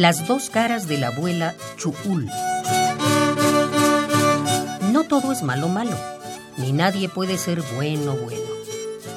[0.00, 2.26] Las dos caras de la abuela Chuul.
[4.92, 5.94] No todo es malo malo,
[6.56, 8.40] ni nadie puede ser bueno bueno.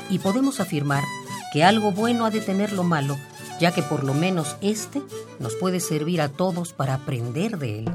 [0.10, 1.06] Y podemos afirmar
[1.54, 3.18] que algo bueno ha de tener lo malo,
[3.62, 5.02] ya que por lo menos este
[5.40, 7.90] nos puede servir a todos para aprender de él.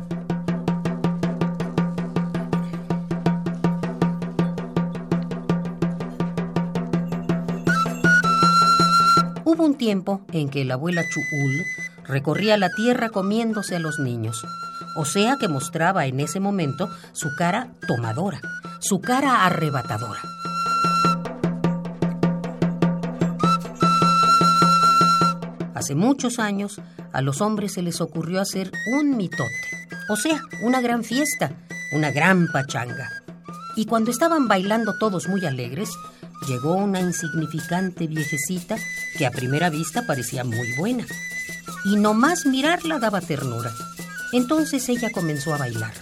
[9.44, 11.66] Hubo un tiempo en que la abuela Chuul
[12.08, 14.44] recorría la tierra comiéndose a los niños,
[14.96, 18.40] o sea que mostraba en ese momento su cara tomadora,
[18.80, 20.20] su cara arrebatadora.
[25.74, 26.80] Hace muchos años
[27.12, 29.68] a los hombres se les ocurrió hacer un mitote,
[30.08, 31.52] o sea, una gran fiesta,
[31.92, 33.08] una gran pachanga.
[33.76, 35.90] Y cuando estaban bailando todos muy alegres,
[36.48, 38.76] llegó una insignificante viejecita
[39.16, 41.06] que a primera vista parecía muy buena.
[41.84, 43.72] Y nomás mirarla daba ternura.
[44.32, 45.94] Entonces ella comenzó a bailar.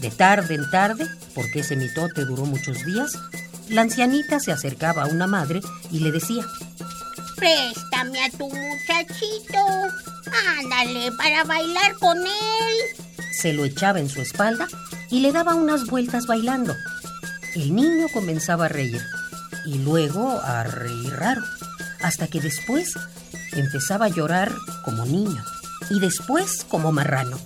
[0.00, 3.12] De tarde en tarde, porque ese mitote duró muchos días,
[3.68, 6.44] la ancianita se acercaba a una madre y le decía,
[7.36, 9.58] Préstame a tu muchachito.
[10.58, 13.06] Ándale, para bailar con él.
[13.32, 14.66] Se lo echaba en su espalda
[15.10, 16.74] y le daba unas vueltas bailando.
[17.54, 19.00] El niño comenzaba a reír
[19.66, 21.42] y luego a reír raro,
[22.02, 22.94] hasta que después
[23.52, 24.52] empezaba a llorar
[24.84, 25.42] como niño
[25.90, 27.38] y después como marrano.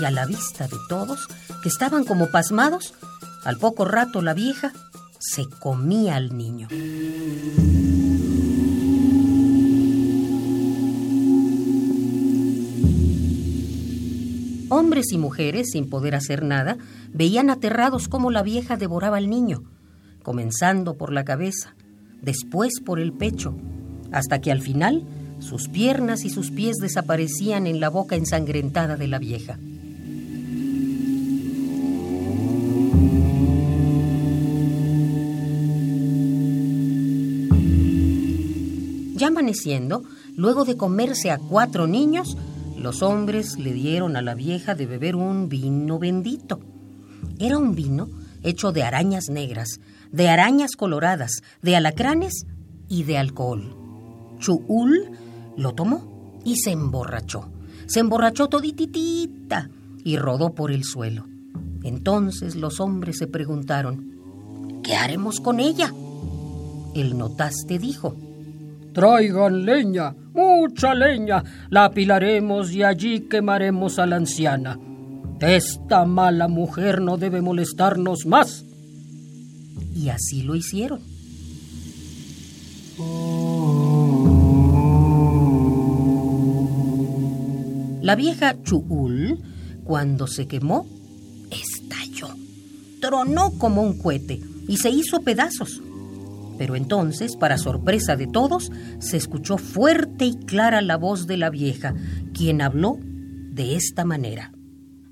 [0.00, 1.28] Y a la vista de todos,
[1.62, 2.94] que estaban como pasmados,
[3.44, 4.72] al poco rato la vieja
[5.18, 6.68] se comía al niño.
[14.74, 16.78] Hombres y mujeres, sin poder hacer nada,
[17.12, 19.64] veían aterrados cómo la vieja devoraba al niño,
[20.22, 21.74] comenzando por la cabeza,
[22.22, 23.54] después por el pecho,
[24.12, 25.04] hasta que al final
[25.40, 29.58] sus piernas y sus pies desaparecían en la boca ensangrentada de la vieja.
[39.16, 40.02] Ya amaneciendo,
[40.34, 42.38] luego de comerse a cuatro niños,
[42.82, 46.60] los hombres le dieron a la vieja de beber un vino bendito.
[47.38, 48.08] Era un vino
[48.42, 52.44] hecho de arañas negras, de arañas coloradas, de alacranes
[52.88, 53.76] y de alcohol.
[54.38, 55.10] Chuul
[55.56, 57.48] lo tomó y se emborrachó.
[57.86, 59.70] Se emborrachó todititita
[60.04, 61.26] y rodó por el suelo.
[61.84, 65.92] Entonces los hombres se preguntaron, ¿qué haremos con ella?
[66.94, 68.16] El notaste dijo,
[68.92, 74.78] Traigan leña, mucha leña, la apilaremos y allí quemaremos a la anciana.
[75.40, 78.64] Esta mala mujer no debe molestarnos más.
[79.94, 81.00] Y así lo hicieron.
[88.02, 89.38] La vieja Chuul,
[89.84, 90.86] cuando se quemó,
[91.50, 92.28] estalló.
[93.00, 95.80] Tronó como un cohete y se hizo pedazos.
[96.58, 101.50] Pero entonces, para sorpresa de todos, se escuchó fuerte y clara la voz de la
[101.50, 101.94] vieja,
[102.34, 104.52] quien habló de esta manera.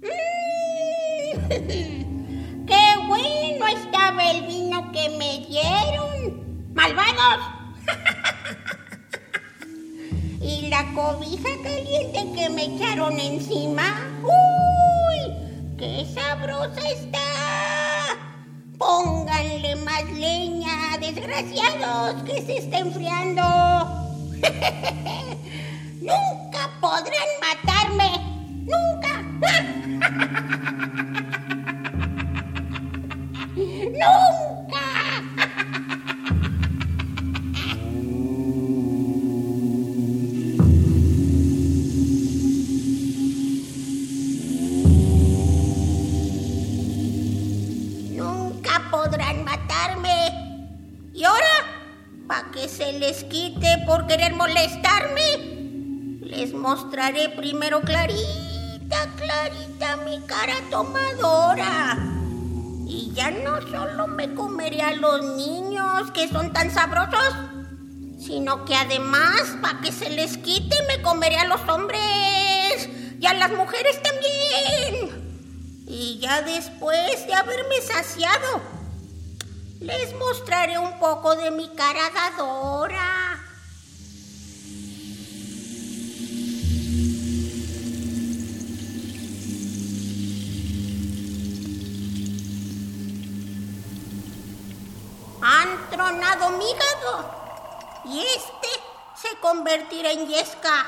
[1.49, 6.71] ¡Qué bueno estaba el vino que me dieron!
[6.75, 7.45] ¡Malvados!
[10.41, 13.83] y la cobija caliente que me echaron encima.
[14.23, 15.35] ¡Uy!
[15.77, 17.40] ¡Qué sabrosa está!
[19.61, 23.43] Más leña, desgraciados, que se está enfriando.
[26.01, 28.11] Nunca podrán matarme.
[28.65, 29.23] Nunca.
[53.91, 55.29] por querer molestarme?
[56.23, 61.99] Les mostraré primero clarita, clarita mi cara tomadora.
[62.87, 67.35] Y ya no solo me comeré a los niños que son tan sabrosos,
[68.21, 72.89] sino que además, para que se les quite, me comeré a los hombres
[73.19, 75.85] y a las mujeres también.
[75.89, 78.61] Y ya después de haberme saciado,
[79.81, 83.20] les mostraré un poco de mi cara dadora.
[96.31, 97.29] Mi hígado
[98.05, 98.69] y este
[99.17, 100.87] se convertirá en yesca.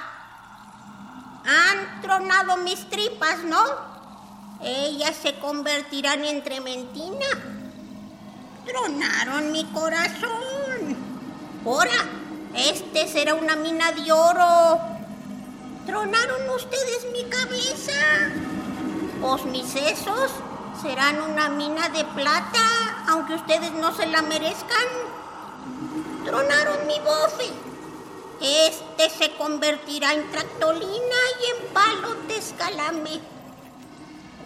[1.45, 3.61] Han tronado mis tripas, ¿no?
[4.63, 7.27] Ellas se convertirán en trementina.
[8.65, 10.97] Tronaron mi corazón.
[11.67, 11.91] Ahora,
[12.55, 14.81] este será una mina de oro.
[15.87, 17.93] Tronaron ustedes mi cabeza.
[19.21, 20.31] Pues mis sesos
[20.81, 24.87] serán una mina de plata, aunque ustedes no se la merezcan.
[26.25, 27.51] Tronaron mi bofe.
[28.41, 33.21] Este se convertirá en tractolina y en palo de escalame.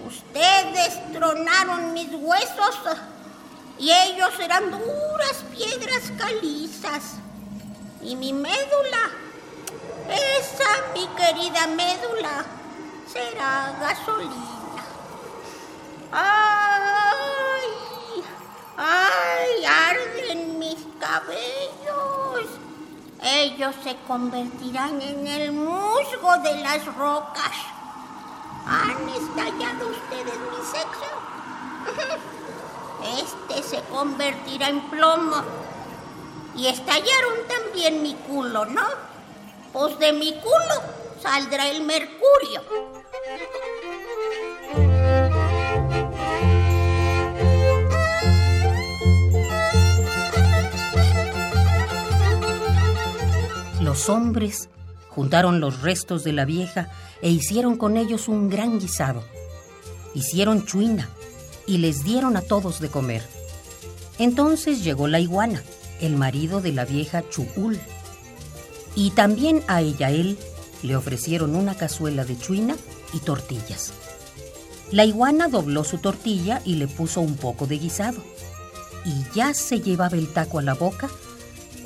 [0.06, 2.76] Ustedes tronaron mis huesos
[3.78, 7.14] y ellos serán duras piedras calizas.
[8.02, 9.10] Y mi médula,
[10.08, 12.44] esa mi querida médula,
[13.12, 14.56] será gasolina.
[16.12, 17.05] ¡Ay!
[18.76, 19.64] ¡Ay!
[19.64, 22.50] Arden mis cabellos.
[23.22, 27.52] Ellos se convertirán en el musgo de las rocas.
[28.66, 31.10] ¿Han estallado ustedes mi sexo?
[33.18, 35.42] Este se convertirá en plomo.
[36.56, 38.86] Y estallaron también mi culo, ¿no?
[39.72, 40.82] Pues de mi culo
[41.22, 42.62] saldrá el mercurio.
[53.96, 54.68] Los hombres
[55.08, 56.90] juntaron los restos de la vieja
[57.22, 59.24] e hicieron con ellos un gran guisado.
[60.12, 61.08] Hicieron chuina
[61.66, 63.22] y les dieron a todos de comer.
[64.18, 65.62] Entonces llegó la iguana,
[65.98, 67.80] el marido de la vieja Chuul.
[68.94, 70.36] Y también a ella él
[70.82, 72.76] le ofrecieron una cazuela de chuina
[73.14, 73.94] y tortillas.
[74.92, 78.22] La iguana dobló su tortilla y le puso un poco de guisado.
[79.06, 81.08] Y ya se llevaba el taco a la boca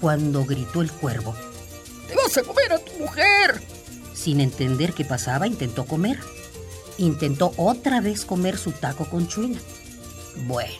[0.01, 1.37] cuando gritó el cuervo.
[2.11, 3.62] ¡Te vas a comer a tu mujer!
[4.12, 6.19] Sin entender qué pasaba, intentó comer.
[6.99, 9.61] Intentó otra vez comer su taco con chuina.
[10.47, 10.73] Bueno,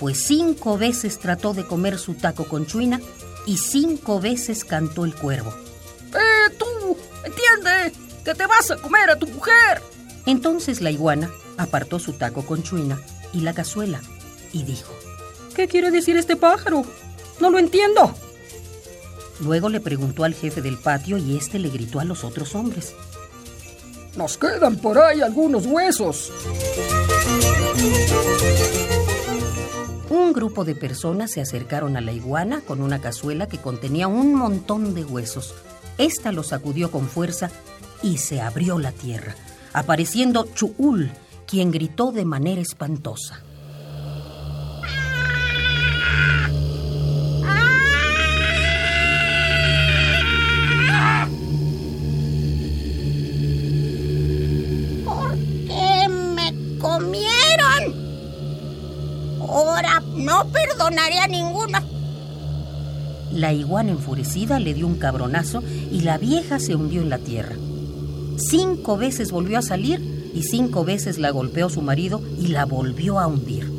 [0.00, 3.00] pues cinco veces trató de comer su taco con chuina
[3.46, 5.54] y cinco veces cantó el cuervo.
[6.12, 6.98] ¡Eh, tú!
[7.24, 7.92] ¡Entiende!
[8.24, 9.82] ¡Que te vas a comer a tu mujer!
[10.26, 13.00] Entonces la iguana apartó su taco con chuina
[13.32, 14.00] y la cazuela
[14.52, 14.92] y dijo:
[15.54, 16.84] ¿Qué quiere decir este pájaro?
[17.38, 18.16] No lo entiendo.
[19.40, 22.94] Luego le preguntó al jefe del patio y éste le gritó a los otros hombres.
[24.16, 26.30] Nos quedan por ahí algunos huesos.
[30.08, 34.34] Un grupo de personas se acercaron a la iguana con una cazuela que contenía un
[34.34, 35.54] montón de huesos.
[35.98, 37.50] Esta los sacudió con fuerza
[38.02, 39.34] y se abrió la tierra,
[39.72, 41.10] apareciendo Chuul,
[41.46, 43.42] quien gritó de manera espantosa.
[56.94, 58.04] Comieron?
[59.40, 61.78] Ahora no perdonaré a ninguno.
[63.32, 67.56] La iguana enfurecida le dio un cabronazo y la vieja se hundió en la tierra.
[68.36, 73.18] Cinco veces volvió a salir y cinco veces la golpeó su marido y la volvió
[73.18, 73.70] a hundir.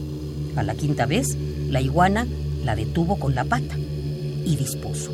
[0.56, 1.38] A la quinta vez,
[1.70, 2.28] la iguana
[2.64, 5.12] la detuvo con la pata y dispuso.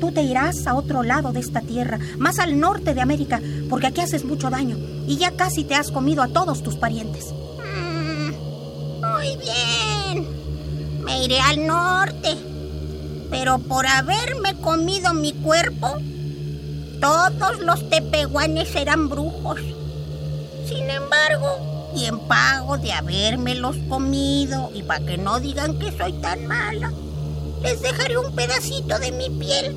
[0.00, 3.88] Tú te irás a otro lado de esta tierra, más al norte de América, porque
[3.88, 4.76] aquí haces mucho daño
[5.06, 7.32] y ya casi te has comido a todos tus parientes.
[7.32, 8.30] Mm,
[9.00, 11.04] muy bien.
[11.04, 12.36] Me iré al norte.
[13.30, 15.98] Pero por haberme comido mi cuerpo,
[17.00, 19.60] todos los tepehuanes serán brujos.
[20.66, 26.12] Sin embargo, y en pago de habérmelos comido, y para que no digan que soy
[26.14, 26.92] tan mala,
[27.62, 29.76] les dejaré un pedacito de mi piel.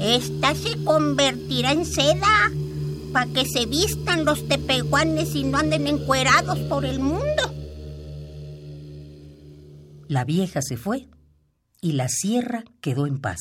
[0.00, 2.52] Esta se convertirá en seda
[3.12, 7.54] para que se vistan los tepehuanes y no anden encuerados por el mundo.
[10.08, 11.08] La vieja se fue
[11.80, 13.40] y la sierra quedó en paz.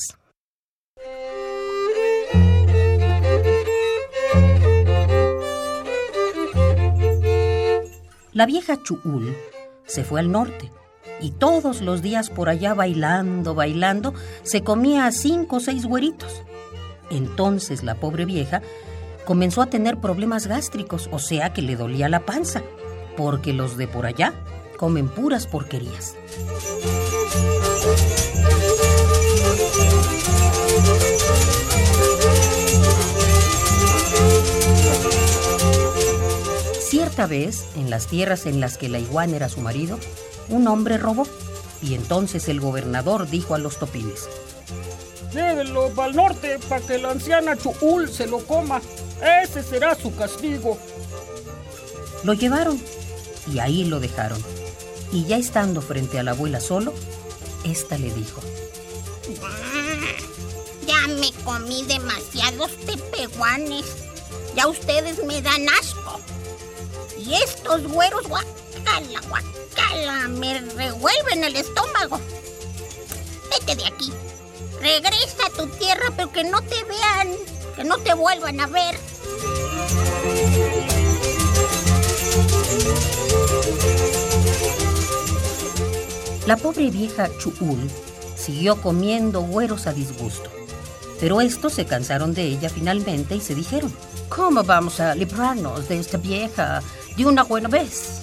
[8.33, 9.35] La vieja Chuul
[9.87, 10.71] se fue al norte
[11.19, 16.43] y todos los días por allá bailando, bailando, se comía a cinco o seis güeritos.
[17.09, 18.61] Entonces la pobre vieja
[19.27, 22.63] comenzó a tener problemas gástricos, o sea que le dolía la panza,
[23.17, 24.33] porque los de por allá
[24.77, 26.15] comen puras porquerías.
[36.79, 39.99] Cierta vez, en las tierras en las que la iguana era su marido,
[40.47, 41.27] un hombre robó
[41.81, 44.29] Y entonces el gobernador dijo a los topines,
[45.33, 48.81] Llévenlo al norte para que la anciana Chuul se lo coma.
[49.21, 50.77] Ese será su castigo.
[52.23, 52.81] Lo llevaron
[53.51, 54.43] y ahí lo dejaron.
[55.11, 56.93] Y ya estando frente a la abuela solo,
[57.63, 58.41] ésta le dijo,
[60.85, 63.85] Ya me comí demasiados tepehuanes.
[64.55, 66.19] Ya ustedes me dan asco.
[67.17, 72.19] Y estos güeros, guacala, guacala, me revuelven el estómago.
[73.49, 74.11] Vete de aquí.
[74.79, 77.35] Regresa a tu tierra, pero que no te vean,
[77.77, 78.97] que no te vuelvan a ver.
[86.47, 87.89] La pobre vieja Chuul
[88.35, 90.49] siguió comiendo güeros a disgusto.
[91.19, 93.93] Pero estos se cansaron de ella finalmente y se dijeron,
[94.27, 96.81] ¿cómo vamos a librarnos de esta vieja
[97.15, 98.21] de una buena vez?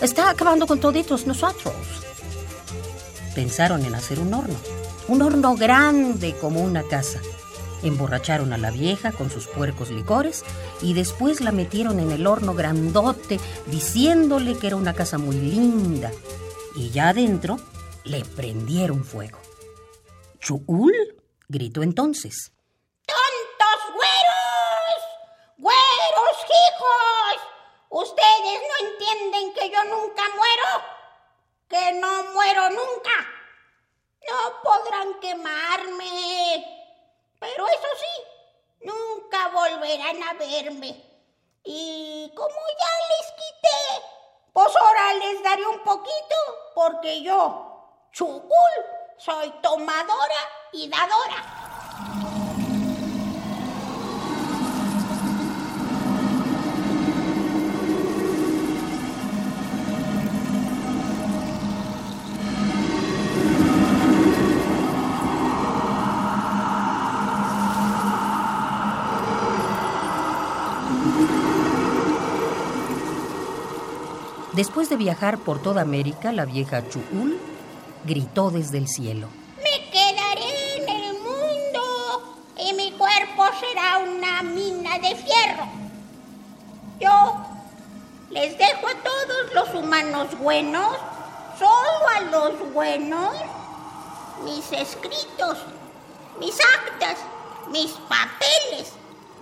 [0.00, 1.74] Está acabando con toditos nosotros.
[3.34, 4.56] Pensaron en hacer un horno,
[5.08, 7.20] un horno grande como una casa.
[7.82, 10.44] Emborracharon a la vieja con sus puercos licores
[10.80, 16.10] y después la metieron en el horno grandote diciéndole que era una casa muy linda.
[16.76, 17.58] Y ya adentro
[18.04, 19.40] le prendieron fuego.
[20.38, 20.94] ¿Chuul?
[21.48, 22.52] gritó entonces.
[23.06, 24.98] ¡Tontos güeros!
[25.58, 27.42] ¡Güeros hijos!
[27.90, 30.84] Ustedes no entienden que yo nunca muero.
[31.68, 33.16] Que no muero nunca.
[34.28, 36.81] No podrán quemarme.
[37.42, 38.22] Pero eso sí,
[38.82, 40.90] nunca volverán a verme.
[41.64, 44.06] Y como ya les quité,
[44.52, 46.36] pues ahora les daré un poquito,
[46.72, 48.74] porque yo, Chugul,
[49.18, 51.62] soy tomadora y dadora.
[74.52, 77.38] Después de viajar por toda América, la vieja Chuul
[78.04, 79.28] gritó desde el cielo.
[79.56, 85.64] Me quedaré en el mundo y mi cuerpo será una mina de fierro.
[87.00, 87.46] Yo
[88.28, 90.98] les dejo a todos los humanos buenos,
[91.58, 93.34] solo a los buenos,
[94.44, 95.64] mis escritos,
[96.38, 97.16] mis actas,
[97.70, 98.92] mis papeles,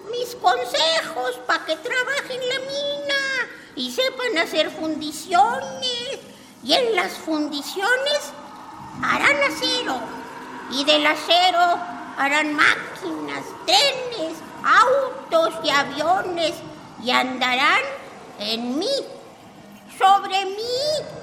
[0.09, 6.19] mis consejos para que trabajen la mina y sepan hacer fundiciones.
[6.63, 8.33] Y en las fundiciones
[9.03, 10.01] harán acero.
[10.71, 11.79] Y del acero
[12.17, 16.53] harán máquinas, trenes, autos y aviones.
[17.03, 17.83] Y andarán
[18.39, 18.91] en mí,
[19.99, 21.21] sobre mí.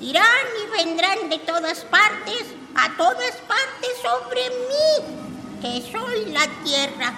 [0.00, 2.44] Irán y vendrán de todas partes,
[2.76, 7.14] a todas partes sobre mí, que soy la tierra.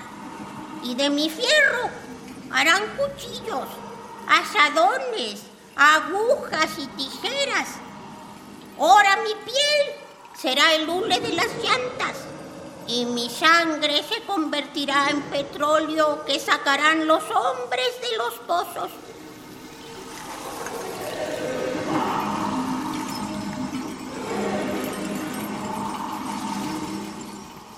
[0.83, 1.91] Y de mi fierro
[2.51, 3.69] harán cuchillos
[4.31, 5.43] asadones,
[5.75, 7.69] agujas y tijeras.
[8.79, 9.97] Ahora mi piel
[10.41, 12.17] será el hule de las llantas
[12.87, 18.91] y mi sangre se convertirá en petróleo que sacarán los hombres de los pozos.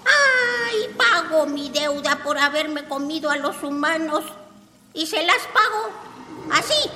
[0.04, 0.94] ¡Ay!
[0.96, 4.24] Pago mi deuda por haberme comido a los humanos
[4.94, 6.11] y se las pago
[6.50, 6.90] así,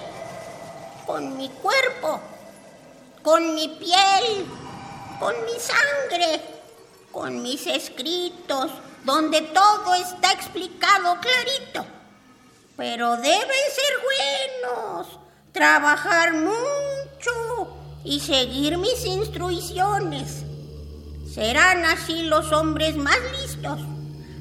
[1.06, 2.20] con mi cuerpo,
[3.22, 4.46] con mi piel,
[5.18, 6.40] con mi sangre,
[7.12, 8.70] con mis escritos,
[9.04, 11.86] donde todo está explicado clarito.
[12.76, 13.94] Pero deben ser
[14.62, 15.18] buenos,
[15.52, 20.44] trabajar mucho y seguir mis instrucciones.
[21.32, 23.80] Serán así los hombres más listos,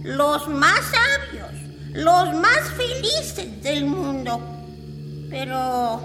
[0.03, 1.51] los más sabios,
[1.93, 4.54] los más felices del mundo.
[5.29, 6.01] Pero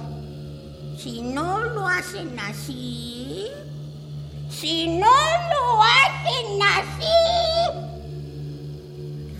[0.98, 3.46] si no lo hacen así,
[4.50, 7.16] si no lo hacen así,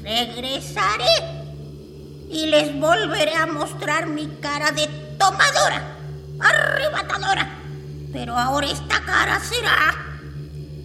[0.02, 1.40] regresaré
[2.30, 4.86] y les volveré a mostrar mi cara de
[5.18, 5.96] tomadora,
[6.38, 7.56] arrebatadora.
[8.12, 9.94] Pero ahora esta cara será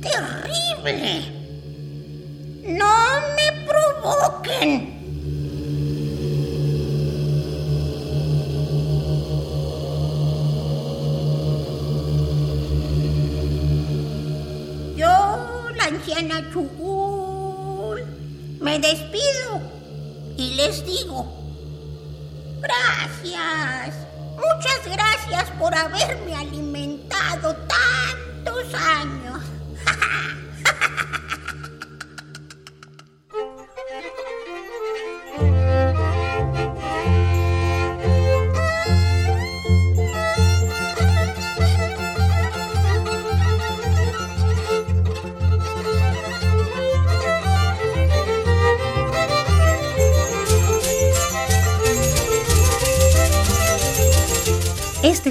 [0.01, 1.31] terrible.
[2.67, 4.94] No me provoquen.
[16.53, 18.01] Chugul,
[18.62, 19.60] me despido
[20.38, 21.27] y les digo,
[22.62, 23.95] gracias,
[24.38, 27.95] muchas gracias por haberme alimentado tan
[28.45, 29.41] ¿Cuántos años?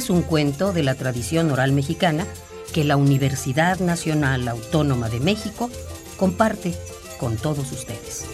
[0.04, 2.26] Es un cuento de la tradición oral mexicana
[2.74, 5.70] que la Universidad Nacional Autónoma de México
[6.18, 6.74] comparte
[7.18, 8.26] con todos ustedes.